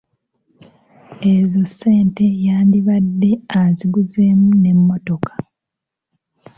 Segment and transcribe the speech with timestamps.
[1.33, 5.33] Ezo ssente yadibadde aziguzeemu n'emmotoka"